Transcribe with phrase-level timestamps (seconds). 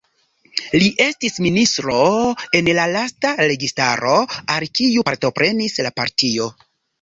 [0.83, 1.97] Li estis ministro
[2.59, 4.17] en la lasta registaro
[4.55, 6.51] al kiu partoprenis la partio.